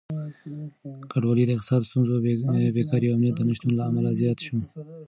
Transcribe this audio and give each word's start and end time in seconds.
کډوالي 1.11 1.43
د 1.45 1.51
اقتصادي 1.55 1.85
ستونزو، 1.89 2.13
بېکاري 2.75 3.07
او 3.09 3.15
امنيت 3.15 3.35
د 3.37 3.41
نشتون 3.49 3.71
له 3.75 3.83
امله 3.89 4.09
زياته 4.21 4.43
شوه. 4.47 4.61